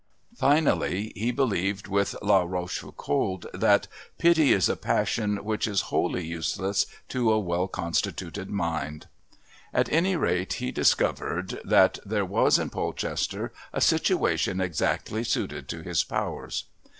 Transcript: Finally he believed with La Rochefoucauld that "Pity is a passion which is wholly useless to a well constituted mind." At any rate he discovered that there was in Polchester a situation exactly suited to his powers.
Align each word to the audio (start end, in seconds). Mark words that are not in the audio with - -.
Finally 0.35 1.11
he 1.15 1.29
believed 1.29 1.87
with 1.87 2.15
La 2.23 2.41
Rochefoucauld 2.41 3.45
that 3.53 3.85
"Pity 4.17 4.51
is 4.51 4.67
a 4.67 4.75
passion 4.75 5.43
which 5.43 5.67
is 5.67 5.81
wholly 5.93 6.25
useless 6.25 6.87
to 7.07 7.31
a 7.31 7.37
well 7.39 7.67
constituted 7.67 8.49
mind." 8.49 9.05
At 9.71 9.91
any 9.93 10.15
rate 10.15 10.53
he 10.53 10.71
discovered 10.71 11.61
that 11.63 11.99
there 12.03 12.25
was 12.25 12.57
in 12.57 12.71
Polchester 12.71 13.53
a 13.71 13.79
situation 13.79 14.59
exactly 14.59 15.23
suited 15.23 15.69
to 15.69 15.81
his 15.83 16.03
powers. 16.03 16.63